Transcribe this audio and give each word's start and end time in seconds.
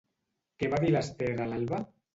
Què 0.63 0.71
va 0.73 0.81
dir 0.85 0.91
l'Ester 0.97 1.31
a 1.47 1.51
l'Alba? 1.55 1.87